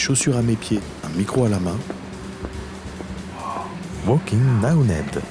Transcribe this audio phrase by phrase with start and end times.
[0.00, 1.76] chaussures à mes pieds, un micro à la main.
[4.06, 4.40] Walking
[4.86, 5.22] Ned.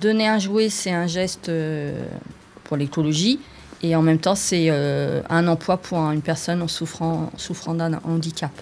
[0.00, 2.06] Donner un jouet, c'est un geste euh,
[2.64, 3.40] pour l'écologie
[3.82, 8.00] et en même temps, c'est euh, un emploi pour une personne en souffrant, souffrant d'un
[8.04, 8.52] handicap.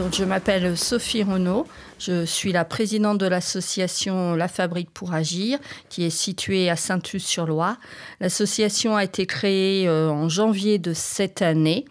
[0.00, 1.66] Donc, je m'appelle Sophie Renaud.
[1.98, 5.58] Je suis la présidente de l'association La Fabrique pour Agir,
[5.90, 7.76] qui est située à Saint-Us-sur-Loire.
[8.18, 11.84] L'association a été créée euh, en janvier de cette année.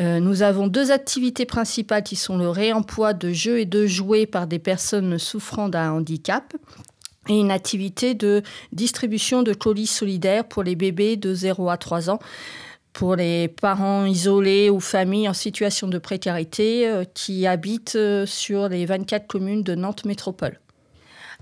[0.00, 4.26] Euh, nous avons deux activités principales qui sont le réemploi de jeux et de jouets
[4.26, 6.52] par des personnes souffrant d'un handicap
[7.28, 12.10] et une activité de distribution de colis solidaires pour les bébés de 0 à 3
[12.10, 12.18] ans
[12.92, 18.68] pour les parents isolés ou familles en situation de précarité euh, qui habitent euh, sur
[18.68, 20.58] les 24 communes de Nantes Métropole.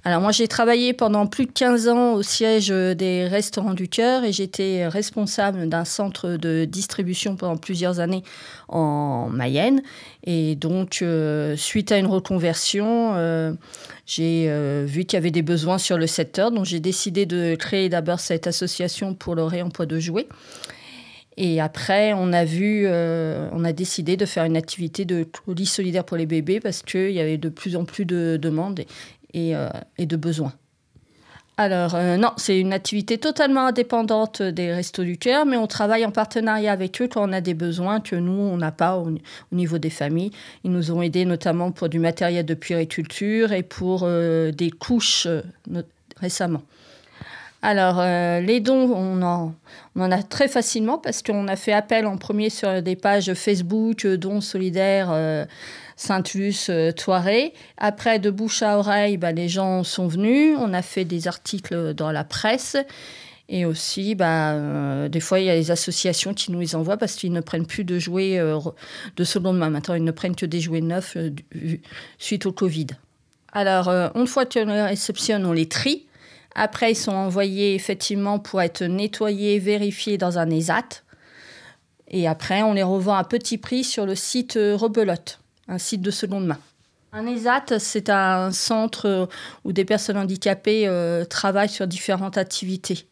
[0.02, 4.24] Alors moi j'ai travaillé pendant plus de 15 ans au siège des Restaurants du Cœur
[4.24, 8.22] et j'étais responsable d'un centre de distribution pendant plusieurs années
[8.68, 9.82] en Mayenne.
[10.24, 13.52] Et donc euh, suite à une reconversion, euh,
[14.06, 16.50] j'ai euh, vu qu'il y avait des besoins sur le secteur.
[16.50, 20.28] Donc j'ai décidé de créer d'abord cette association pour le réemploi de jouets.
[21.42, 26.04] Et après, on a vu, on a décidé de faire une activité de colis solidaire
[26.04, 28.84] pour les bébés parce qu'il y avait de plus en plus de demandes
[29.36, 30.52] euh, et, de besoins.
[31.56, 36.04] Alors, euh, non, c'est une activité totalement indépendante des Restos du Cœur, mais on travaille
[36.04, 39.12] en partenariat avec eux quand on a des besoins que nous, on n'a pas au,
[39.52, 40.32] niveau des familles.
[40.64, 45.28] Ils nous ont aidés notamment pour du matériel de puériculture et pour euh, des couches
[46.16, 46.62] récemment.
[47.62, 48.00] Alors,
[48.40, 49.54] les dons, on en,
[49.94, 53.34] on en, a très facilement parce qu'on a fait appel en premier sur des pages
[53.34, 55.46] Facebook, dons solidaires
[56.00, 57.52] Saint-Luce, euh, Toiré.
[57.76, 60.56] Après, de bouche à oreille, bah, les gens sont venus.
[60.58, 62.76] On a fait des articles dans la presse.
[63.50, 66.96] Et aussi, bah, euh, des fois, il y a les associations qui nous les envoient
[66.96, 68.58] parce qu'ils ne prennent plus de jouets euh,
[69.16, 69.68] de seconde main.
[69.68, 71.18] Maintenant, ils ne prennent que des jouets neufs
[72.18, 72.86] suite au Covid.
[73.52, 76.06] Alors, une fois qu'on les réceptionne, on les trie.
[76.54, 81.02] Après, ils sont envoyés effectivement pour être nettoyés, vérifiés dans un ESAT.
[82.08, 85.40] Et après, on les revend à petit prix sur le site Rebelote
[85.70, 86.58] un site de seconde main.
[87.12, 89.26] Un ESAT, c'est un centre euh,
[89.64, 93.06] où des personnes handicapées euh, travaillent sur différentes activités.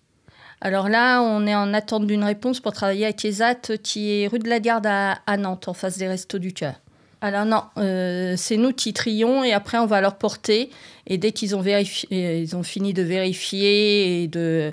[0.61, 4.41] Alors là, on est en attente d'une réponse pour travailler avec ESAT qui est rue
[4.41, 6.75] de la Garde à, Nantes, en face des Restos du Cœur.
[7.21, 10.71] Alors non, euh, c'est nous qui trions et après on va leur porter.
[11.07, 14.73] Et dès qu'ils ont, ont fini de vérifier et de,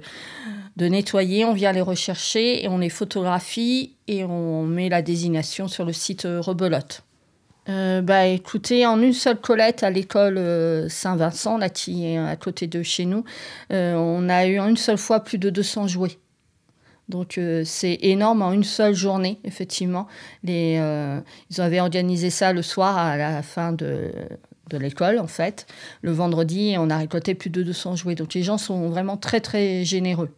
[0.77, 5.85] nettoyer, on vient les rechercher et on les photographie et on met la désignation sur
[5.85, 7.03] le site Rebelote.
[7.67, 12.35] Euh, bah écoutez, en une seule collette à l'école euh, Saint-Vincent, là qui est à
[12.35, 13.23] côté de chez nous,
[13.73, 16.17] euh, on a eu en une seule fois plus de 200 jouets.
[17.07, 20.07] Donc c'est énorme en une seule journée, effectivement.
[20.43, 20.81] Les,
[21.51, 24.11] ils avaient organisé ça le soir à la fin de,
[24.69, 25.67] de l'école, en fait.
[26.01, 28.15] Le vendredi, on a récolté plus de 200 jouets.
[28.15, 30.29] Donc les gens sont vraiment très, très généreux.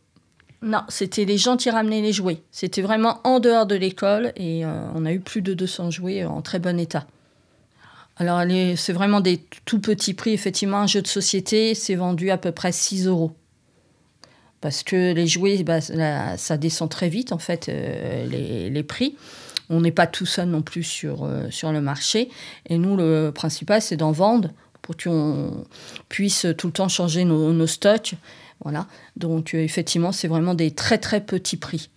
[0.61, 2.41] Non, c'était les gens qui ramenaient les jouets.
[2.51, 6.41] C'était vraiment en dehors de l'école et on a eu plus de 200 jouets en
[6.41, 7.05] très bon état.
[8.17, 8.41] Alors,
[8.75, 10.33] c'est vraiment des tout petits prix.
[10.33, 13.31] Effectivement, un jeu de société, c'est vendu à peu près 6 euros.
[14.61, 18.25] Parce que les jouets, bah, ça descend très vite, en fait, euh,
[18.69, 19.15] les, prix.
[19.69, 22.29] On n'est pas tout seul non plus sur, euh, sur le marché.
[22.67, 24.49] Et nous, le principal, c'est d'en vendre
[24.81, 25.65] pour qu'on
[26.09, 28.15] puisse tout le temps changer nos, nos stocks.
[28.63, 28.87] Voilà.
[29.15, 31.89] Donc, euh, effectivement, c'est vraiment des très, très petits prix.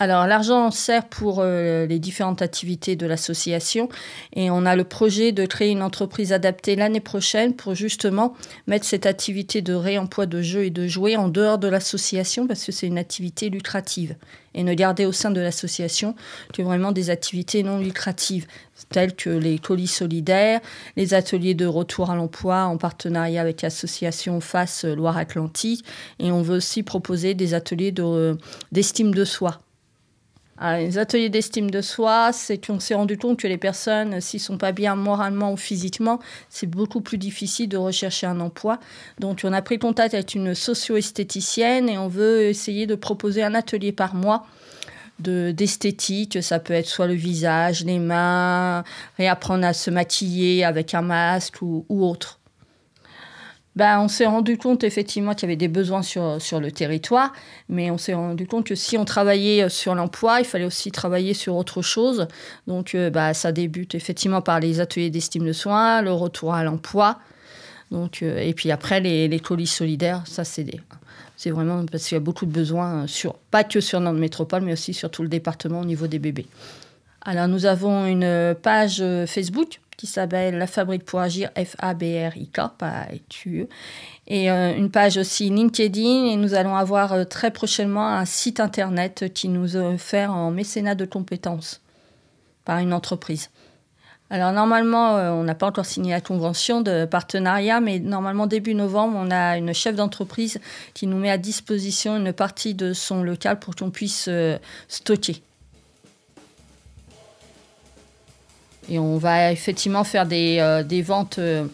[0.00, 3.88] Alors l'argent sert pour euh, les différentes activités de l'association
[4.32, 8.34] et on a le projet de créer une entreprise adaptée l'année prochaine pour justement
[8.68, 12.64] mettre cette activité de réemploi de jeux et de jouets en dehors de l'association parce
[12.64, 14.14] que c'est une activité lucrative
[14.54, 16.14] et ne garder au sein de l'association
[16.54, 18.46] que vraiment des activités non lucratives
[18.90, 20.60] telles que les colis solidaires,
[20.96, 25.84] les ateliers de retour à l'emploi en partenariat avec l'association Face Loire-Atlantique
[26.20, 27.92] et on veut aussi proposer des ateliers
[28.70, 29.58] d'estime de soi
[30.60, 34.58] les ateliers d'estime de soi, c'est qu'on s'est rendu compte que les personnes, s'ils sont
[34.58, 36.18] pas bien moralement ou physiquement,
[36.48, 38.78] c'est beaucoup plus difficile de rechercher un emploi.
[39.18, 43.54] Donc, on a pris contact avec une socio-esthéticienne et on veut essayer de proposer un
[43.54, 44.46] atelier par mois
[45.20, 46.42] d'esthétique.
[46.42, 48.84] Ça peut être soit le visage, les mains,
[49.16, 52.37] réapprendre à se maquiller avec un masque ou autre.
[53.78, 57.32] Ben, on s'est rendu compte effectivement qu'il y avait des besoins sur, le territoire,
[57.68, 60.90] mais on s'est rendu compte que si on travaillait euh, sur l'emploi, il fallait aussi
[60.90, 62.26] travailler sur autre chose.
[62.66, 66.64] Donc euh, bah, ça débute effectivement par les ateliers d'estime de soins, le retour à
[66.64, 67.20] l'emploi.
[67.92, 70.66] Euh, et puis après, les, les, colis solidaires, ça c'est
[71.36, 74.62] C'est vraiment parce qu'il y a beaucoup de besoins, sur, pas que sur notre métropole,
[74.62, 76.46] mais aussi sur tout le département au niveau des bébés.
[77.20, 82.60] Alors nous avons une page Facebook qui s'appelle La Fabrique pour Agir, F-A-B-R-I-K.
[84.28, 86.26] Et euh, une page aussi LinkedIn.
[86.26, 90.52] Et nous allons avoir euh, très prochainement un site internet qui nous est offert en
[90.52, 91.82] mécénat de compétences
[92.64, 93.50] par une entreprise.
[94.30, 98.74] Alors normalement, euh, on n'a pas encore signé la convention de partenariat, mais normalement début
[98.74, 100.60] novembre, on a une chef d'entreprise
[100.94, 104.30] qui nous met à disposition une partie de son local pour qu'on puisse
[104.86, 105.42] stocker.
[108.88, 111.66] Et on va effectivement faire des, euh, ventes euh,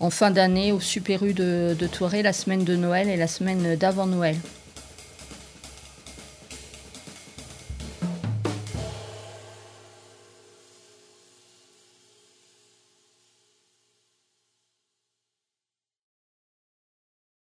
[0.00, 3.76] en fin d'année au Super U de, de la semaine de Noël et la semaine
[3.76, 4.36] d'avant Noël.